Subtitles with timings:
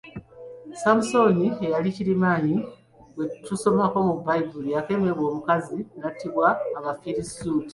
[0.81, 2.55] Samusoni eyali kirimaanyi
[3.13, 7.69] gwe tusomako mu Baibuli yakemebwa omukazi nattibwa abafirisuuti.